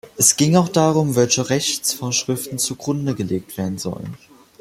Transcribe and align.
Es 0.17 0.35
ging 0.35 0.55
auch 0.55 0.67
darum, 0.69 1.15
welche 1.15 1.51
Rechtsvorschriften 1.51 2.57
zugrunde 2.57 3.13
gelegt 3.13 3.55
werden 3.59 3.77
sollen. 3.77 4.17